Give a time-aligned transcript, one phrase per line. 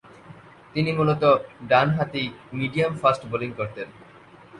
[0.73, 1.31] তিনি মূলতঃ
[1.69, 2.23] ডানহাতি
[2.53, 3.87] মিডিয়াম-ফাস্ট বোলিং করতেন।